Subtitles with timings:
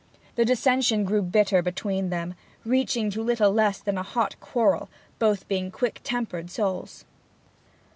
[0.35, 2.33] The dissension grew bitter between them,
[2.65, 4.89] reaching to little less than a hot quarrel,
[5.19, 7.05] both being quick tempered souls.